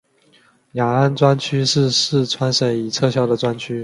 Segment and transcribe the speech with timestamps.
[0.71, 3.79] 雅安专区是四川省已撤销的专区。